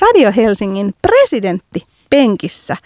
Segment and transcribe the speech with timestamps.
[0.00, 2.76] Radio Helsingin presidentti penkissä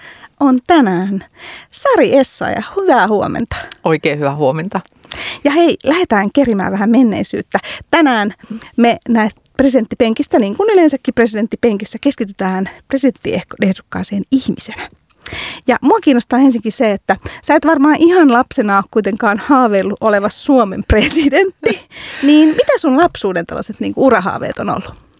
[0.41, 1.25] on tänään
[1.71, 3.57] Sari Essa ja hyvää huomenta.
[3.85, 4.81] Oikein hyvää huomenta.
[5.45, 7.59] Ja hei, lähdetään kerimään vähän menneisyyttä.
[7.91, 8.35] Tänään
[8.77, 14.89] me näet presidenttipenkistä, niin kuin yleensäkin presidenttipenkissä, keskitytään presidenttiehdokkaaseen ihmisenä.
[15.67, 20.29] Ja mua kiinnostaa ensinnäkin se, että sä et varmaan ihan lapsena ole kuitenkaan haaveillut oleva
[20.29, 21.81] Suomen presidentti.
[22.23, 25.12] Niin mitä sun lapsuuden tällaiset niin urahaaveet on ollut?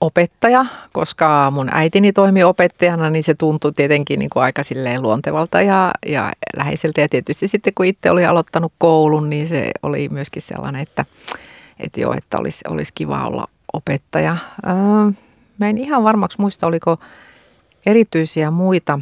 [0.00, 5.62] Opettaja, koska mun äitini toimi opettajana, niin se tuntui tietenkin niin kuin aika silleen luontevalta
[5.62, 7.00] ja, ja läheiseltä.
[7.00, 11.04] Ja tietysti sitten kun itse oli aloittanut koulun, niin se oli myöskin sellainen, että,
[11.80, 14.36] että joo, että olisi, olisi kiva olla opettaja.
[14.66, 15.12] Öö,
[15.58, 16.98] mä en ihan varmaksi muista, oliko
[17.86, 19.00] erityisiä muita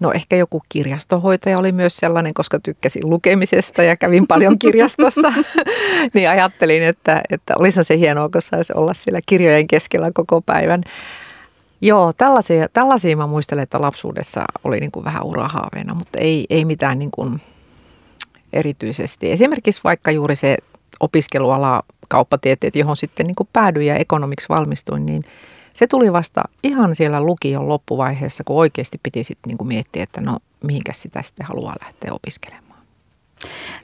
[0.00, 5.32] No ehkä joku kirjastohoitaja oli myös sellainen, koska tykkäsin lukemisesta ja kävin paljon kirjastossa.
[6.14, 10.82] niin ajattelin, että, että olisi se hienoa, kun saisi olla siellä kirjojen keskellä koko päivän.
[11.80, 16.64] Joo, tällaisia, tällaisia mä muistelen, että lapsuudessa oli niin kuin vähän urahaaveena, mutta ei, ei
[16.64, 17.40] mitään niin kuin
[18.52, 19.32] erityisesti.
[19.32, 20.56] Esimerkiksi vaikka juuri se
[21.00, 25.24] opiskeluala kauppatieteet, johon sitten niin kuin päädyin ja ekonomiksi valmistuin, niin–
[25.74, 30.38] se tuli vasta ihan siellä lukion loppuvaiheessa, kun oikeasti piti sitten niin miettiä, että no
[30.64, 32.80] mihinkä sitä sitten haluaa lähteä opiskelemaan.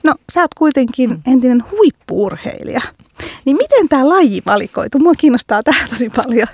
[0.03, 1.21] No sä oot kuitenkin mm.
[1.27, 2.81] entinen huippuurheilija.
[3.45, 4.99] Niin miten tämä laji valikoitu?
[4.99, 6.47] Mua kiinnostaa tämä tosi paljon.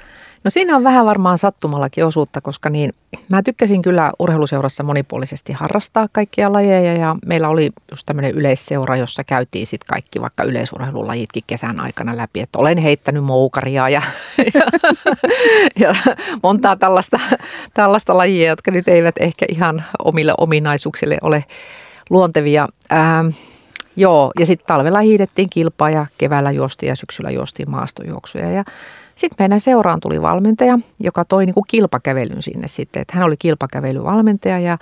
[0.43, 2.93] No siinä on vähän varmaan sattumallakin osuutta, koska niin,
[3.29, 9.23] mä tykkäsin kyllä urheiluseurassa monipuolisesti harrastaa kaikkia lajeja ja meillä oli just tämmöinen yleisseura, jossa
[9.23, 14.01] käytiin sitten kaikki vaikka yleisurheilulajitkin kesän aikana läpi, että olen heittänyt moukaria ja,
[14.53, 14.61] ja,
[15.79, 15.95] ja
[16.43, 17.19] montaa tällaista,
[17.73, 21.45] tällaista lajia, jotka nyt eivät ehkä ihan omille ominaisuuksille ole
[22.09, 22.67] luontevia.
[22.91, 23.27] Ähm,
[23.95, 28.63] joo, ja sitten talvella hiidettiin kilpaa ja keväällä juostiin ja syksyllä juostiin maastojuoksuja ja
[29.15, 33.01] sitten meidän seuraan tuli valmentaja, joka toi niin kuin kilpakävelyn sinne sitten.
[33.01, 34.77] Että hän oli kilpakävelyvalmentaja ja,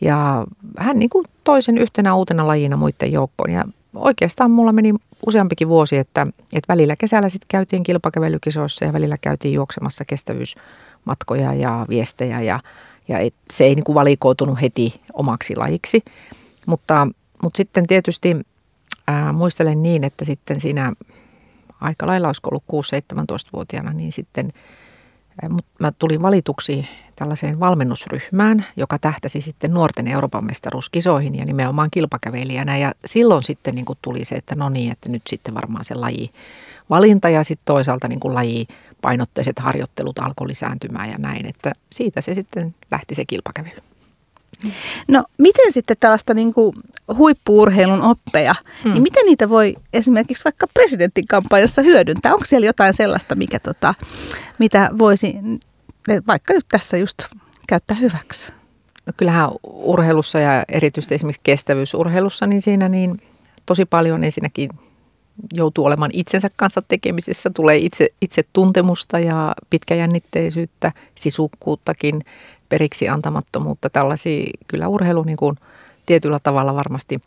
[0.00, 0.46] ja
[0.78, 3.50] hän niin kuin toi sen yhtenä uutena lajina muiden joukkoon.
[3.50, 4.94] Ja oikeastaan mulla meni
[5.26, 11.86] useampikin vuosi, että, että välillä kesällä sitten käytiin kilpakävelykisoissa ja välillä käytiin juoksemassa kestävyysmatkoja ja
[11.88, 12.60] viestejä ja,
[13.08, 16.04] ja et, se ei niin kuin valikoitunut heti omaksi lajiksi.
[16.66, 17.08] Mutta,
[17.42, 18.36] mutta sitten tietysti
[19.06, 20.92] ää, muistelen niin, että sitten siinä
[21.84, 24.52] aika lailla olisiko ollut 6-17-vuotiaana, niin sitten
[25.80, 32.78] mä tulin valituksi tällaiseen valmennusryhmään, joka tähtäsi sitten nuorten Euroopan mestaruuskisoihin ja nimenomaan kilpakävelijänä.
[32.78, 35.94] Ja silloin sitten niin kuin tuli se, että no niin, että nyt sitten varmaan se
[35.94, 36.30] laji
[36.90, 38.66] valinta ja sitten toisaalta niin kuin laji
[39.02, 41.46] painotteiset harjoittelut alkoi lisääntymään ja näin.
[41.46, 43.93] Että siitä se sitten lähti se kilpakävely.
[45.08, 46.76] No miten sitten tällaista niin kuin
[47.16, 48.54] huippuurheilun oppeja,
[48.84, 48.92] hmm.
[48.92, 52.32] niin miten niitä voi esimerkiksi vaikka presidentin kampanjassa hyödyntää?
[52.32, 53.94] Onko siellä jotain sellaista, mikä tota,
[54.58, 55.36] mitä voisi
[56.26, 57.18] vaikka nyt tässä just
[57.68, 58.52] käyttää hyväksi?
[59.06, 63.20] No kyllähän urheilussa ja erityisesti esimerkiksi kestävyysurheilussa, niin siinä niin
[63.66, 64.70] tosi paljon ensinnäkin
[65.52, 72.20] joutuu olemaan itsensä kanssa tekemisissä, tulee itse, itse tuntemusta ja pitkäjännitteisyyttä, sisukkuuttakin–
[72.68, 73.90] periksi antamattomuutta.
[73.90, 75.56] Tällaisia kyllä urheilu niin kuin
[76.06, 77.20] tietyllä tavalla varmasti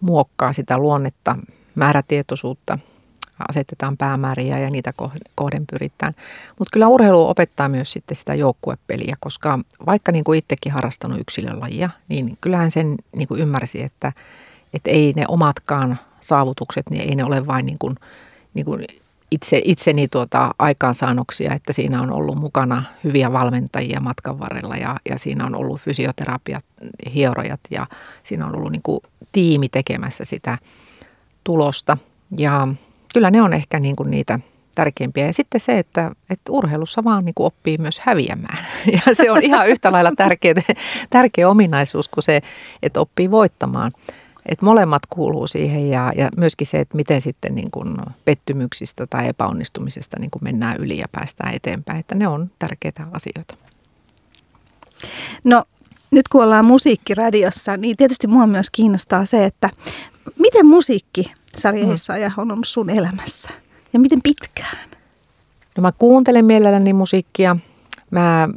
[0.00, 1.36] muokkaa sitä luonnetta,
[1.74, 2.78] määrätietoisuutta,
[3.48, 4.92] asetetaan päämääriä ja niitä
[5.34, 6.14] kohden pyritään.
[6.58, 11.90] Mutta kyllä urheilu opettaa myös sitten sitä joukkuepeliä, koska vaikka niin kuin itsekin harrastanut yksilölajia,
[12.08, 14.12] niin kyllähän sen niin kuin ymmärsi, että,
[14.74, 17.96] että ei ne omatkaan saavutukset, niin ei ne ole vain niin kuin,
[18.54, 18.86] niin kuin
[19.30, 25.18] itse, itseni tuota aikaansaannoksia, että siinä on ollut mukana hyviä valmentajia matkan varrella ja, ja
[25.18, 26.64] siinä on ollut fysioterapiat,
[27.14, 27.86] hierojat ja
[28.24, 29.00] siinä on ollut niin kuin
[29.32, 30.58] tiimi tekemässä sitä
[31.44, 31.96] tulosta.
[32.38, 32.68] Ja
[33.14, 34.40] kyllä ne on ehkä niin kuin niitä
[34.74, 35.26] tärkeimpiä.
[35.26, 38.66] Ja sitten se, että, että urheilussa vaan niin kuin oppii myös häviämään.
[39.06, 40.54] Ja se on ihan yhtä lailla tärkeä,
[41.10, 42.40] tärkeä ominaisuus kuin se,
[42.82, 43.92] että oppii voittamaan.
[44.50, 49.28] Et molemmat kuuluu siihen ja, ja myöskin se, että miten sitten niin kuin pettymyksistä tai
[49.28, 52.00] epäonnistumisesta niin kuin mennään yli ja päästään eteenpäin.
[52.00, 53.54] Että ne on tärkeitä asioita.
[55.44, 55.64] No
[56.10, 59.70] nyt kun ollaan musiikkiradiossa, niin tietysti mua myös kiinnostaa se, että
[60.38, 61.90] miten musiikki Sari mm.
[62.36, 63.50] on ollut sun elämässä
[63.92, 64.90] ja miten pitkään?
[65.76, 67.56] No mä kuuntelen mielelläni musiikkia.
[68.10, 68.48] Mä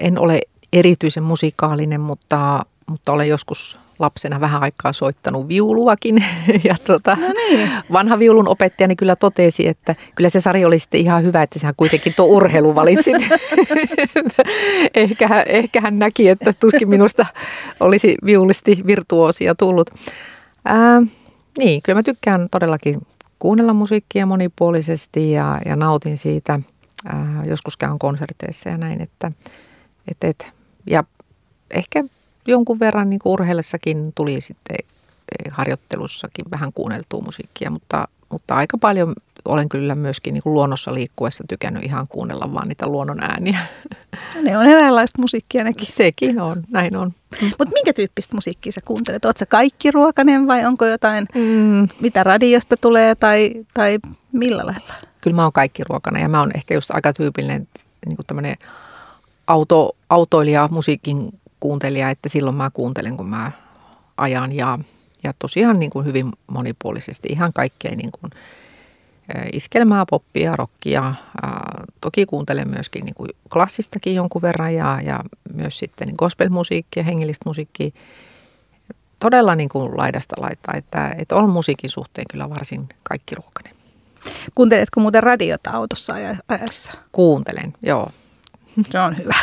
[0.00, 0.40] en ole
[0.72, 6.24] erityisen musikaalinen, mutta, mutta olen joskus lapsena vähän aikaa soittanut viuluakin.
[6.64, 7.70] Ja tuota, no niin.
[7.92, 11.74] vanha viulun opettajani kyllä totesi, että kyllä se Sari oli sitten ihan hyvä, että sä
[11.76, 13.16] kuitenkin tuo urheilu valitsit.
[14.94, 17.26] ehkä, ehkä hän näki, että tuskin minusta
[17.80, 19.90] olisi viulisti virtuoosia tullut.
[20.64, 21.02] Ää,
[21.58, 23.06] niin, kyllä mä tykkään todellakin
[23.38, 26.60] kuunnella musiikkia monipuolisesti ja, ja nautin siitä.
[27.06, 29.32] Ää, joskus käyn konserteissa ja näin, että
[30.10, 30.52] et, et,
[30.90, 31.04] ja
[31.70, 32.04] ehkä
[32.46, 39.14] jonkun verran niin urheillessakin tuli sitten eh, harjoittelussakin vähän kuunneltua musiikkia, mutta, mutta aika paljon
[39.44, 43.58] olen kyllä myöskin niin kuin luonnossa liikkuessa tykännyt ihan kuunnella vaan niitä luonnon ääniä.
[44.42, 45.86] Ne on eräänlaista musiikkia nekin.
[45.86, 47.14] Sekin on, näin on.
[47.42, 49.24] Mutta minkä tyyppistä musiikkia sä kuuntelet?
[49.24, 51.88] Oletko kaikki ruokanen vai onko jotain, mm.
[52.00, 53.98] mitä radiosta tulee tai, tai
[54.32, 54.94] millä lailla?
[55.20, 57.68] Kyllä mä oon kaikki ruokanen ja mä oon ehkä just aika tyypillinen
[58.06, 58.56] niin kuin
[59.46, 63.52] auto, autoilija, musiikin kuuntelija, että silloin mä kuuntelen, kun mä
[64.16, 64.78] ajan ja,
[65.24, 68.30] ja tosiaan niin kuin hyvin monipuolisesti ihan kaikkea niin kuin
[69.52, 71.14] iskelmää, poppia, rockia.
[72.00, 75.20] Toki kuuntelen myöskin niin kuin klassistakin jonkun verran ja, ja
[75.54, 77.90] myös sitten gospelmusiikkia, hengellistä musiikkia.
[79.18, 83.74] Todella niin kuin laidasta laittaa, että, että on musiikin suhteen kyllä varsin kaikki ruokainen.
[84.54, 86.14] Kuunteletko muuten radiota autossa
[86.48, 86.92] ajassa?
[87.12, 88.10] Kuuntelen, joo.
[88.90, 89.34] Se on hyvä.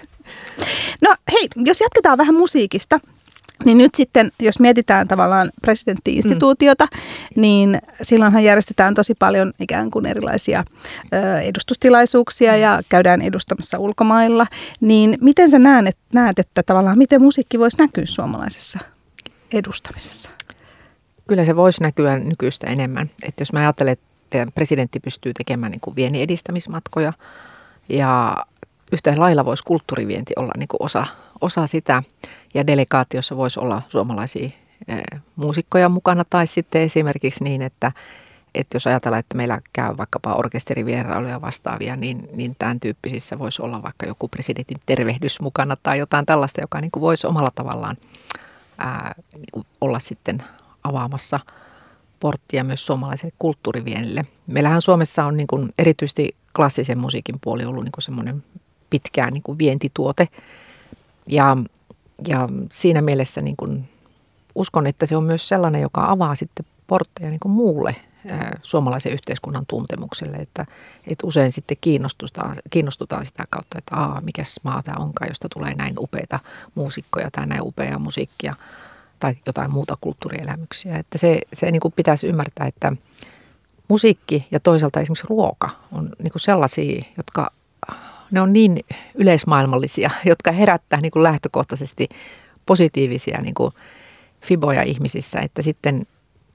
[1.02, 3.00] no hei, jos jatketaan vähän musiikista.
[3.64, 7.40] Niin nyt sitten, jos mietitään tavallaan presidenttiinstituutiota, mm.
[7.40, 10.64] niin silloinhan järjestetään tosi paljon ikään kuin erilaisia
[11.12, 12.58] ö, edustustilaisuuksia mm.
[12.58, 14.46] ja käydään edustamassa ulkomailla.
[14.80, 18.78] Niin miten sä näet, näet, että tavallaan miten musiikki voisi näkyä suomalaisessa
[19.52, 20.30] edustamisessa?
[21.28, 23.10] Kyllä se voisi näkyä nykyistä enemmän.
[23.22, 27.12] Että jos mä ajattelen, että presidentti pystyy tekemään niin kuin viennin edistämismatkoja
[27.88, 28.36] ja
[28.92, 31.06] yhtä lailla voisi kulttuurivienti olla niin kuin osa,
[31.40, 32.02] osa sitä.
[32.54, 34.50] Ja delegaatiossa voisi olla suomalaisia
[34.88, 34.96] e,
[35.36, 37.92] muusikkoja mukana tai sitten esimerkiksi niin, että,
[38.54, 43.82] että jos ajatellaan, että meillä käy vaikkapa orkesterivierailuja vastaavia, niin, niin tämän tyyppisissä voisi olla
[43.82, 47.96] vaikka joku presidentin tervehdys mukana tai jotain tällaista, joka niin kuin voisi omalla tavallaan
[48.78, 50.42] ää, niin kuin olla sitten
[50.84, 51.40] avaamassa
[52.20, 54.24] porttia myös suomalaiselle kulttuuriviennille.
[54.46, 58.44] Meillähän Suomessa on niin kuin erityisesti klassisen musiikin puoli ollut niin kuin semmoinen
[58.90, 60.28] pitkään niin kuin vientituote.
[61.26, 61.56] Ja,
[62.28, 63.88] ja siinä mielessä niin kuin
[64.54, 67.96] uskon, että se on myös sellainen, joka avaa sitten portteja niin kuin muulle
[68.62, 70.66] suomalaisen yhteiskunnan tuntemukselle, että,
[71.06, 75.74] että usein sitten kiinnostutaan, kiinnostutaan sitä kautta, että aa, mikäs maa tämä onkaan, josta tulee
[75.74, 76.38] näin upeita
[76.74, 78.54] muusikkoja tai näin upeaa musiikkia
[79.20, 80.98] tai jotain muuta kulttuurielämyksiä.
[80.98, 82.92] Että se, se niin kuin pitäisi ymmärtää, että
[83.88, 87.50] musiikki ja toisaalta esimerkiksi ruoka on niin kuin sellaisia, jotka
[88.30, 88.80] ne on niin
[89.14, 92.08] yleismaailmallisia, jotka herättää niin kuin lähtökohtaisesti
[92.66, 93.72] positiivisia niin kuin
[94.40, 96.06] fiboja ihmisissä, että sitten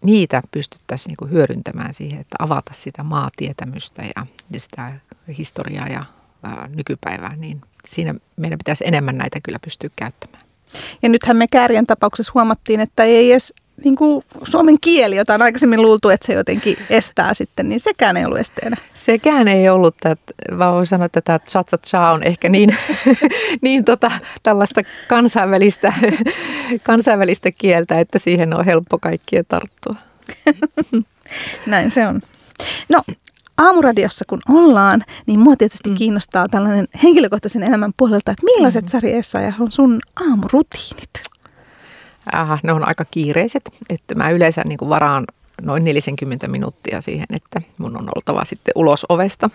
[0.03, 4.94] niitä pystyttäisiin niin kuin hyödyntämään siihen, että avata sitä maatietämystä ja, ja sitä
[5.38, 6.03] historiaa ja
[6.44, 10.44] ää, nykypäivää, niin siinä meidän pitäisi enemmän näitä kyllä pystyä käyttämään.
[11.03, 13.53] Ja nythän me Kärjen tapauksessa huomattiin, että ei edes
[13.83, 18.18] niin kuin suomen kieli, jota on aikaisemmin luultu, että se jotenkin estää sitten, niin sekään
[18.18, 18.78] ei ollut esteenä.
[18.94, 22.78] Sekään ei ollut, että mä voin sanoa, että tämä cha cha on ehkä niin,
[23.62, 24.12] niin tota,
[24.44, 25.94] tällaista kansainvälistä,
[26.83, 29.95] kansainvälistä kieltä, että siihen on helppo kaikkien tarttua.
[31.66, 32.22] Näin se on.
[32.89, 33.04] No,
[33.57, 35.95] aamuradiossa kun ollaan, niin mua tietysti mm.
[35.95, 38.89] kiinnostaa tällainen henkilökohtaisen elämän puolelta, että millaiset mm.
[38.89, 39.13] Sari
[39.60, 40.00] on sun
[40.30, 41.31] aamurutiinit?
[42.35, 45.25] Äh, ne on aika kiireiset, että mä yleensä niin kuin varaan
[45.62, 49.50] noin 40 minuuttia siihen, että mun on oltava sitten ulos ovesta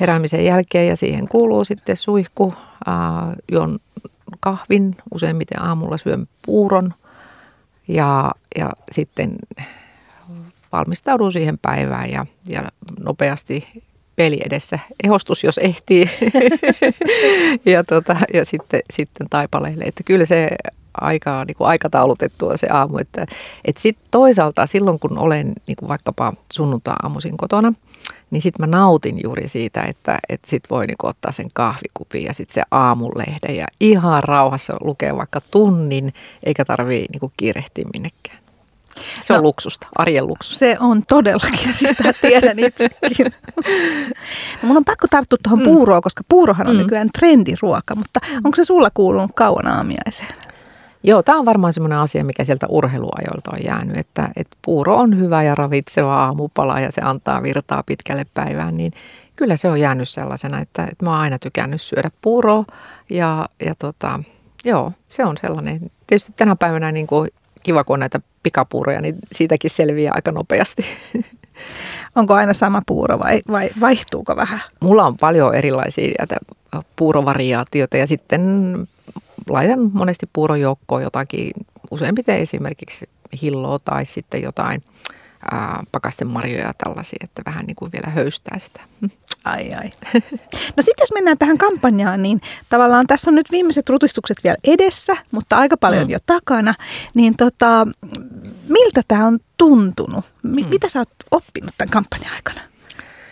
[0.00, 2.54] heräämisen jälkeen ja siihen kuuluu sitten suihku,
[2.88, 2.94] äh,
[3.52, 3.78] jon
[4.40, 6.94] kahvin, useimmiten aamulla syön puuron
[7.88, 9.36] ja, ja sitten
[10.72, 12.62] valmistaudun siihen päivään ja, ja
[13.00, 13.68] nopeasti
[14.16, 16.10] peli edessä ehostus, jos ehtii.
[17.72, 19.84] ja, tota, ja sitten, sitten taipaleille.
[19.84, 20.48] Että kyllä se
[21.00, 22.98] aika niin kuin aikataulutettua se aamu.
[22.98, 23.26] Että,
[23.64, 27.72] että sitten toisaalta silloin, kun olen niin kuin vaikkapa sunnuntaa-aamuisin kotona,
[28.30, 32.34] niin sitten mä nautin juuri siitä, että, että sitten voi niin ottaa sen kahvikupin ja
[32.34, 36.14] sitten se aamulehden ja ihan rauhassa lukea vaikka tunnin,
[36.44, 38.40] eikä tarvii niin kiirehtiä minnekään.
[39.20, 40.58] Se on no, luksusta, arjen luksusta.
[40.58, 43.26] Se on todellakin, sitä tiedän itsekin.
[44.62, 45.64] No, mun on pakko tarttua tuohon mm.
[45.64, 46.82] puuroon, koska puurohan on mm.
[46.82, 48.36] nykyään trendiruoka, mutta mm.
[48.44, 50.34] onko se sulla kuulunut kauan aamiaiseen?
[51.02, 55.18] Joo, tämä on varmaan semmoinen asia, mikä sieltä urheiluajoilta on jäänyt, että, että puuro on
[55.18, 58.92] hyvä ja ravitseva aamupala ja se antaa virtaa pitkälle päivään, niin
[59.36, 62.64] kyllä se on jäänyt sellaisena, että, että mä oon aina tykännyt syödä puuroa
[63.10, 64.20] ja, ja tota,
[64.64, 65.90] joo, se on sellainen.
[66.06, 67.30] Tietysti tänä päivänä niin kuin
[67.62, 70.84] kiva, kun on näitä pikapuuroja, niin siitäkin selviää aika nopeasti.
[72.16, 74.60] Onko aina sama puuro vai, vai vaihtuuko vähän?
[74.80, 76.26] Mulla on paljon erilaisia
[76.96, 78.72] puurovariaatioita ja sitten
[79.52, 81.50] laitan monesti puuron joukkoon jotakin,
[81.90, 83.08] useimmiten esimerkiksi
[83.42, 84.82] hilloa tai sitten jotain
[85.50, 88.80] ää, pakastemarjoja ja tällaisia, että vähän niin kuin vielä höystää sitä.
[89.44, 89.90] Ai ai.
[90.76, 95.16] No sitten jos mennään tähän kampanjaan, niin tavallaan tässä on nyt viimeiset rutistukset vielä edessä,
[95.30, 96.10] mutta aika paljon mm.
[96.10, 96.74] jo takana.
[97.14, 97.86] Niin tota,
[98.68, 100.24] miltä tämä on tuntunut?
[100.42, 100.66] M- mm.
[100.66, 102.60] Mitä sä oot oppinut tämän kampanjan aikana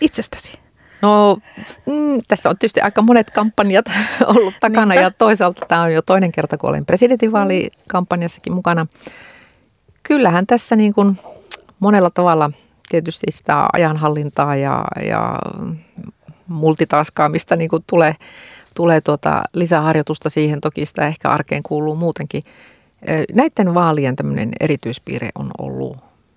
[0.01, 0.68] itsestäsi?
[1.03, 1.39] No
[1.87, 3.87] mm, tässä on tietysti aika monet kampanjat
[4.37, 5.03] ollut takana Niinpä.
[5.03, 8.87] ja toisaalta tämä on jo toinen kerta, kun olen presidentinvaalikampanjassakin mukana.
[10.03, 11.21] Kyllähän tässä niin kuin
[11.81, 12.51] monella tavalla
[12.89, 15.39] tietysti sitä ajanhallintaa ja, ja
[16.47, 18.15] multitaskaamista niin kuin tulee,
[18.75, 20.61] tulee tuota lisäharjoitusta siihen.
[20.61, 22.45] Toki sitä ehkä arkeen kuuluu muutenkin.
[23.35, 25.97] Näiden vaalien tämmöinen erityispiirre on ollut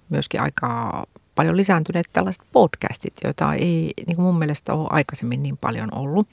[0.10, 1.03] myöskin aika
[1.36, 6.28] paljon lisääntyneet tällaiset podcastit, joita ei niin kuin mun mielestä ole aikaisemmin niin paljon ollut.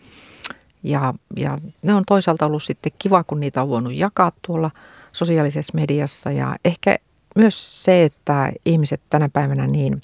[0.83, 4.71] Ja, ja ne on toisaalta ollut sitten kiva, kun niitä on voinut jakaa tuolla
[5.13, 6.31] sosiaalisessa mediassa.
[6.31, 6.99] Ja ehkä
[7.37, 10.03] myös se, että ihmiset tänä päivänä niin,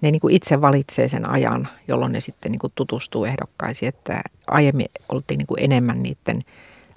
[0.00, 4.22] ne niin kuin itse valitsee sen ajan, jolloin ne sitten niin kuin tutustuu ehdokkaisiin, että
[4.48, 6.40] aiemmin oltiin niin kuin enemmän niiden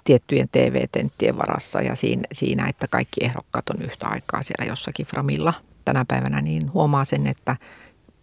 [0.04, 1.94] tiettyjen TV-tenttien varassa ja
[2.32, 5.54] siinä, että kaikki ehdokkaat on yhtä aikaa siellä jossakin Framilla
[5.90, 7.56] tänä päivänä, niin huomaa sen, että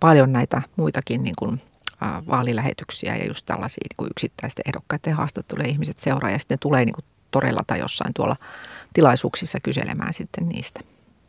[0.00, 1.60] paljon näitä muitakin niin kuin,
[2.28, 6.94] vaalilähetyksiä ja just tällaisia niin kuin yksittäisten ehdokkaiden haastatteluja ihmiset seuraa ja sitten tulee niin
[6.94, 8.36] kuin torella tai jossain tuolla
[8.92, 10.80] tilaisuuksissa kyselemään sitten niistä.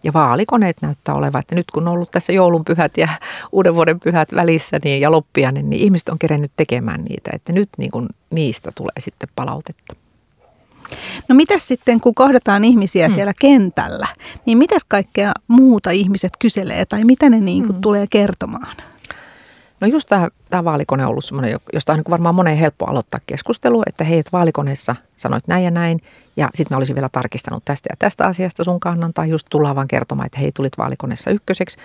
[0.04, 3.08] Ja vaalikoneet näyttää olevan, että nyt kun on ollut tässä joulunpyhät ja
[3.52, 7.70] uuden vuoden pyhät välissä niin, ja loppiainen, niin ihmiset on kerennyt tekemään niitä, että nyt
[7.78, 9.96] niin kuin niistä tulee sitten palautetta.
[11.28, 13.16] No mitäs sitten, kun kohdataan ihmisiä hmm.
[13.16, 14.08] siellä kentällä,
[14.46, 17.82] niin mitäs kaikkea muuta ihmiset kyselee tai mitä ne niin kuin hmm.
[17.82, 18.78] tulee kertomaan?
[19.80, 23.20] No just tämä, tämä vaalikone on ollut semmoinen, josta on niin varmaan moneen helppo aloittaa
[23.28, 26.00] keskustelu, että hei, että vaalikoneessa sanoit näin ja näin,
[26.38, 29.76] ja sitten mä olisin vielä tarkistanut tästä ja tästä asiasta sun kannan, tai just tullaan
[29.76, 31.78] vaan kertomaan, että hei, tulit vaalikoneessa ykköseksi.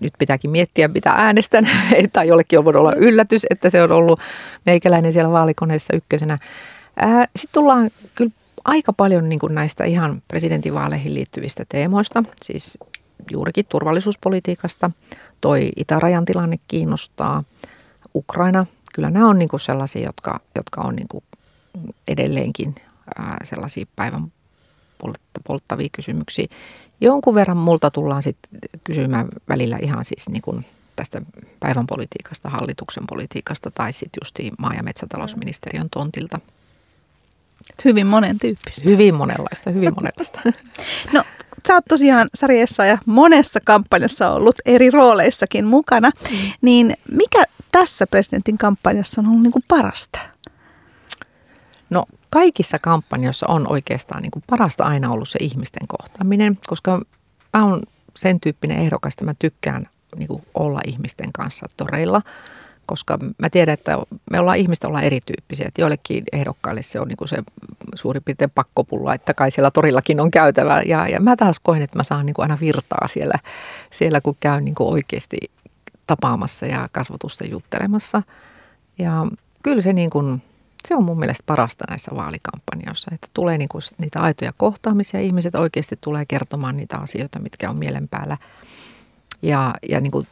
[0.00, 1.68] Nyt pitääkin miettiä, mitä äänestän,
[2.12, 4.20] tai jollekin on voinut olla yllätys, että se on ollut
[4.66, 6.38] meikäläinen siellä vaalikoneessa ykkösenä.
[7.36, 8.32] Sitten tullaan kyllä
[8.64, 12.78] aika paljon niin kuin näistä ihan presidentinvaaleihin liittyvistä teemoista, siis
[13.30, 14.90] juurikin turvallisuuspolitiikasta.
[15.40, 17.42] Toi itärajan tilanne kiinnostaa.
[18.14, 21.24] Ukraina, kyllä nämä on niin kuin sellaisia, jotka, jotka on niin kuin
[22.08, 22.74] edelleenkin
[23.18, 24.32] ää, sellaisia päivän
[25.46, 26.46] polttavia kysymyksiä.
[27.00, 28.50] Jonkun verran multa tullaan sitten
[28.84, 31.22] kysymään välillä ihan siis niin kuin tästä
[31.60, 36.40] päivän politiikasta, hallituksen politiikasta tai sitten just maa- ja metsätalousministeriön tontilta–
[37.84, 38.90] Hyvin monen tyyppistä.
[38.90, 40.40] Hyvin monenlaista, hyvin monenlaista.
[41.12, 41.24] No,
[41.68, 46.10] sä oot tosiaan sarjassa ja monessa kampanjassa ollut eri rooleissakin mukana.
[46.30, 46.36] Mm.
[46.60, 50.18] Niin mikä tässä presidentin kampanjassa on ollut niin kuin parasta?
[51.90, 57.02] No kaikissa kampanjoissa on oikeastaan niin kuin parasta aina ollut se ihmisten kohtaaminen, koska
[57.56, 57.82] mä oon
[58.16, 62.22] sen tyyppinen ehdokas, että mä tykkään niin kuin olla ihmisten kanssa toreilla–
[62.86, 63.98] koska mä tiedän, että
[64.30, 65.68] me ollaan ihmistä ollaan erityyppisiä.
[65.68, 67.36] Että joillekin ehdokkaille se on niin kuin se
[67.94, 70.82] suurin piirtein pakkopulla, että kai siellä torillakin on käytävä.
[70.86, 73.38] Ja, ja mä taas koen, että mä saan niin kuin aina virtaa siellä,
[73.90, 75.36] siellä kun käyn niin kuin oikeasti
[76.06, 78.22] tapaamassa ja kasvatusta juttelemassa.
[78.98, 79.26] Ja
[79.62, 80.42] kyllä se, niin kuin,
[80.88, 85.20] se on mun mielestä parasta näissä vaalikampanjoissa, että tulee niin kuin niitä aitoja kohtaamisia.
[85.20, 88.36] Ihmiset oikeasti tulee kertomaan niitä asioita, mitkä on mielen päällä.
[89.42, 90.26] Ja, ja niin kuin,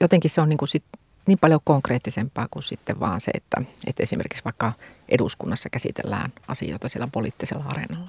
[0.00, 0.84] jotenkin se on niin kuin sit
[1.26, 4.72] niin paljon konkreettisempaa kuin sitten vaan se, että, että esimerkiksi vaikka
[5.08, 8.08] eduskunnassa käsitellään asioita siellä poliittisella areenalla.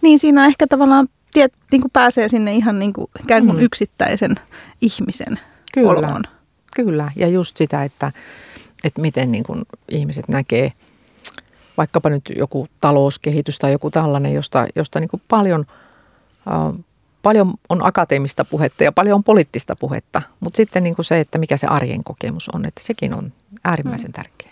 [0.00, 3.62] Niin siinä ehkä tavallaan tiet, niin kuin pääsee sinne ihan niin kuin, ikään kuin mm.
[3.62, 4.34] yksittäisen
[4.80, 5.40] ihmisen
[5.74, 5.90] Kyllä.
[5.90, 6.22] oloon.
[6.76, 8.12] Kyllä, ja just sitä, että,
[8.84, 10.72] että miten niin kuin ihmiset näkee
[11.76, 15.66] vaikkapa nyt joku talouskehitys tai joku tällainen, josta, josta niin kuin paljon
[16.48, 16.84] äh,
[17.24, 21.38] paljon on akateemista puhetta ja paljon on poliittista puhetta, mutta sitten niin kuin se, että
[21.38, 23.32] mikä se arjen kokemus on, että sekin on
[23.64, 24.12] äärimmäisen mm.
[24.12, 24.50] tärkeä.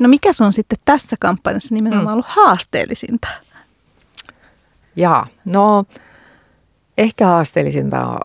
[0.00, 2.12] No mikä se on sitten tässä kampanjassa nimenomaan mm.
[2.12, 3.28] ollut haasteellisinta?
[4.96, 5.84] Jaa, no
[6.98, 8.20] ehkä haasteellisinta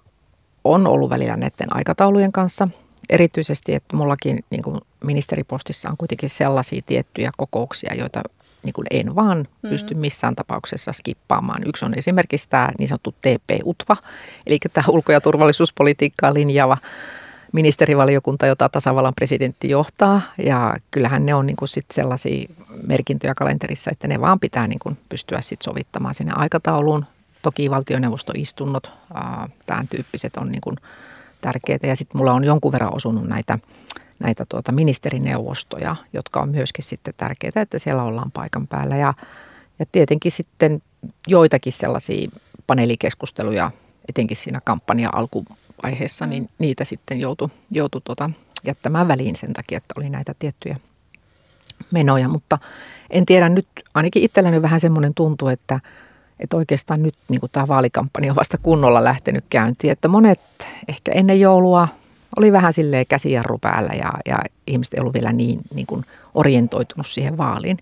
[0.63, 2.67] on ollut välillä näiden aikataulujen kanssa.
[3.09, 8.21] Erityisesti, että mullakin niin kuin ministeripostissa on kuitenkin sellaisia tiettyjä kokouksia, joita
[8.63, 9.69] niin kuin en vaan mm.
[9.69, 11.61] pysty missään tapauksessa skippaamaan.
[11.65, 13.95] Yksi on esimerkiksi tämä niin sanottu TP-UTVA,
[14.47, 16.77] eli tämä ulko- ja turvallisuuspolitiikkaa linjaava
[17.51, 20.21] ministerivaliokunta, jota tasavallan presidentti johtaa.
[20.45, 22.49] Ja kyllähän ne on niin kuin sit sellaisia
[22.87, 27.05] merkintöjä kalenterissa, että ne vaan pitää niin kuin pystyä sit sovittamaan sinne aikatauluun.
[27.41, 28.91] Toki valtioneuvostoistunnot,
[29.65, 30.75] tämän tyyppiset on niin kuin
[31.41, 31.87] tärkeitä.
[31.87, 33.59] Ja sitten mulla on jonkun verran osunut näitä
[34.19, 38.97] näitä tuota ministerineuvostoja, jotka on myöskin sitten tärkeitä, että siellä ollaan paikan päällä.
[38.97, 39.13] Ja,
[39.79, 40.81] ja tietenkin sitten
[41.27, 42.29] joitakin sellaisia
[42.67, 43.71] paneelikeskusteluja,
[44.09, 45.45] etenkin siinä kampanja alku,
[45.83, 48.29] vaiheessa, niin niitä sitten joutui, joutui tota,
[48.65, 50.77] jättämään väliin sen takia, että oli näitä tiettyjä
[51.91, 52.27] menoja.
[52.27, 52.57] Mutta
[53.09, 55.79] en tiedä, nyt ainakin itselläni vähän semmoinen tuntuu, että,
[56.39, 59.91] että oikeastaan nyt niin tämä vaalikampanja on vasta kunnolla lähtenyt käyntiin.
[59.91, 60.39] Että monet
[60.87, 61.87] ehkä ennen joulua
[62.39, 67.07] oli vähän silleen käsijarru päällä ja, ja ihmiset ei ollut vielä niin, niin kuin orientoitunut
[67.07, 67.77] siihen vaaliin.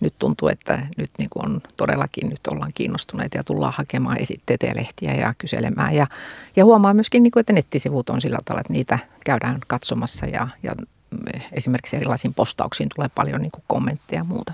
[0.00, 4.66] Nyt tuntuu, että nyt niin kuin on todellakin nyt ollaan kiinnostuneita ja tullaan hakemaan esitteitä
[4.66, 5.94] ja lehtiä ja kyselemään.
[5.94, 6.06] Ja,
[6.56, 10.48] ja huomaa myöskin, niin kuin, että nettisivut on sillä tavalla, että niitä käydään katsomassa ja,
[10.62, 10.72] ja
[11.52, 14.52] esimerkiksi erilaisiin postauksiin tulee paljon niin kuin kommentteja ja muuta.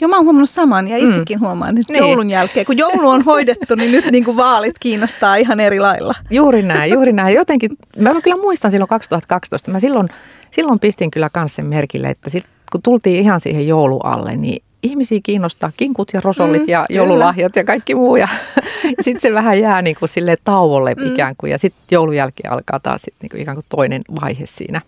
[0.00, 1.40] Joo, mä oon huomannut saman ja itsekin mm.
[1.40, 1.98] huomaan nyt niin.
[1.98, 2.66] joulun jälkeen.
[2.66, 6.14] Kun joulu on hoidettu, niin nyt niin kuin vaalit kiinnostaa ihan eri lailla.
[6.30, 7.34] Juuri näin, juuri näin.
[7.34, 10.08] Jotenkin, mä kyllä muistan silloin 2012, mä silloin,
[10.50, 15.20] silloin pistin kyllä kanssa sen merkille, että sit, kun tultiin ihan siihen joulualle, niin ihmisiä
[15.22, 17.62] kiinnostaa kinkut ja rosollit mm, ja joululahjat kyllä.
[17.62, 18.16] ja kaikki muu.
[18.16, 18.28] Ja
[19.00, 21.06] sitten se vähän jää niin kuin sille tauolle mm.
[21.06, 21.52] ikään kuin.
[21.52, 24.80] Ja sitten joulun jälkeen alkaa taas sit niin kuin ikään kuin toinen vaihe siinä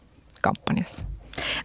[0.42, 1.15] kampanjassa.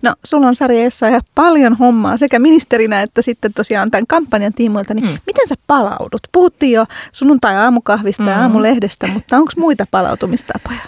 [0.01, 4.93] No, sulla on Sari ja paljon hommaa sekä ministerinä että sitten tosiaan tämän kampanjan tiimoilta.
[4.93, 5.17] Niin mm.
[5.25, 6.21] Miten sä palaudut?
[6.31, 8.29] Puhuttiin jo sunnuntai-aamukahvista mm.
[8.29, 10.81] ja aamulehdestä, mutta onko muita palautumistapoja?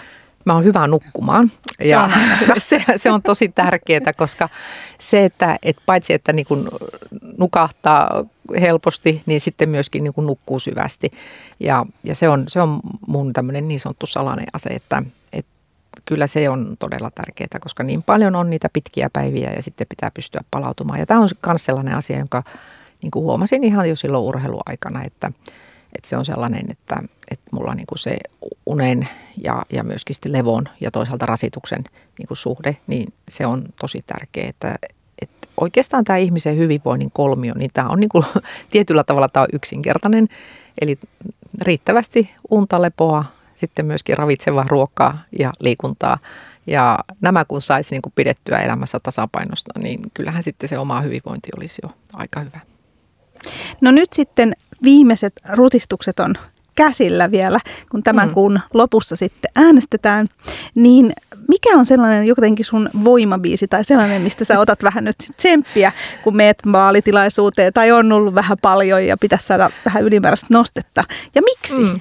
[0.44, 1.50] Mä oon hyvä nukkumaan
[1.80, 2.10] ja
[2.58, 4.48] se, se on tosi tärkeää, koska
[4.98, 6.68] se, että et paitsi että niin kun
[7.38, 8.24] nukahtaa
[8.60, 11.10] helposti, niin sitten myöskin niin kun nukkuu syvästi.
[11.60, 15.53] Ja, ja se, on, se on mun tämmöinen niin sanottu salainen ase, että, että
[16.04, 20.10] kyllä se on todella tärkeää, koska niin paljon on niitä pitkiä päiviä ja sitten pitää
[20.10, 20.98] pystyä palautumaan.
[20.98, 22.42] Ja tämä on myös sellainen asia, jonka
[23.02, 25.32] niin kuin huomasin ihan jo silloin urheiluaikana, että,
[25.96, 26.96] että se on sellainen, että,
[27.30, 28.16] että mulla niin kuin se
[28.66, 29.08] unen
[29.44, 31.84] ja, ja myöskin sitten levon ja toisaalta rasituksen
[32.18, 34.78] niin kuin suhde, niin se on tosi tärkeä, että,
[35.22, 38.24] että oikeastaan tämä ihmisen hyvinvoinnin kolmio, niin tämä on niin kuin,
[38.70, 40.28] tietyllä tavalla tämä on yksinkertainen,
[40.80, 40.98] eli
[41.62, 43.24] riittävästi unta, lepoa,
[43.56, 46.18] sitten myöskin ravitsevaa ruokaa ja liikuntaa.
[46.66, 51.48] Ja nämä kun saisi niin kuin pidettyä elämässä tasapainosta, niin kyllähän sitten se oma hyvinvointi
[51.56, 52.60] olisi jo aika hyvä.
[53.80, 54.52] No nyt sitten
[54.82, 56.34] viimeiset rutistukset on
[56.74, 58.34] käsillä vielä, kun tämän mm.
[58.34, 60.26] kuun lopussa sitten äänestetään,
[60.74, 61.12] niin
[61.48, 66.36] mikä on sellainen jotenkin sun voimabiisi tai sellainen, mistä sä otat vähän nyt tsemppiä, kun
[66.36, 71.82] meet vaalitilaisuuteen tai on ollut vähän paljon ja pitäisi saada vähän ylimääräistä nostetta ja miksi?
[71.82, 72.00] Mm.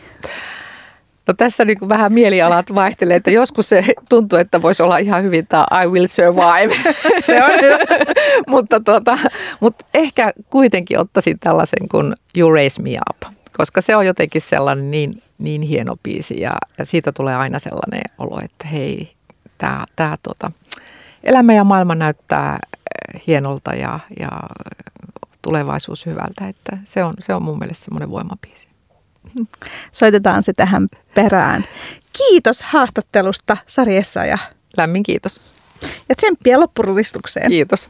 [1.27, 5.47] No tässä niin vähän mielialat vaihtelee, että joskus se tuntuu, että voisi olla ihan hyvin
[5.47, 6.75] tämä I will survive.
[7.27, 7.51] se on
[8.53, 9.17] mutta, tuota,
[9.59, 14.91] mutta ehkä kuitenkin ottaisin tällaisen kuin You Raise Me Up, koska se on jotenkin sellainen
[14.91, 19.13] niin, niin hieno biisi ja, ja siitä tulee aina sellainen olo, että hei,
[19.57, 20.51] tämä, tämä tuota,
[21.23, 22.59] elämä ja maailma näyttää
[23.27, 24.29] hienolta ja, ja
[25.41, 28.72] tulevaisuus hyvältä, että se on, se on mun mielestä semmoinen voimabiisi.
[29.91, 31.65] Soitetaan se tähän perään.
[32.13, 33.95] Kiitos haastattelusta Sari
[34.27, 34.37] ja
[34.77, 35.41] Lämmin kiitos.
[36.09, 37.51] Ja tsemppiä loppurulistukseen.
[37.51, 37.89] Kiitos.